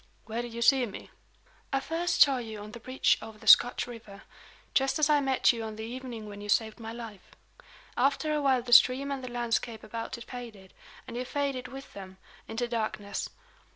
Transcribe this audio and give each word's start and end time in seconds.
"Where 0.25 0.41
did 0.41 0.51
you 0.51 0.63
see 0.63 0.87
me?" 0.87 1.11
"I 1.71 1.79
first 1.79 2.21
saw 2.21 2.37
you 2.39 2.59
on 2.59 2.71
the 2.71 2.79
bridge 2.79 3.19
over 3.21 3.37
the 3.37 3.45
Scotch 3.45 3.85
river 3.85 4.23
just 4.73 4.97
as 4.97 5.11
I 5.11 5.19
met 5.21 5.53
you 5.53 5.61
on 5.63 5.75
the 5.75 5.83
evening 5.83 6.27
when 6.27 6.41
you 6.41 6.49
saved 6.49 6.79
my 6.79 6.91
life. 6.91 7.35
After 7.95 8.33
a 8.33 8.41
while 8.41 8.63
the 8.63 8.73
stream 8.73 9.11
and 9.11 9.23
the 9.23 9.29
landscape 9.29 9.83
about 9.83 10.17
it 10.17 10.23
faded, 10.23 10.73
and 11.07 11.15
you 11.15 11.23
faded 11.23 11.67
with 11.67 11.93
them, 11.93 12.17
into 12.47 12.67
darkness. 12.67 13.29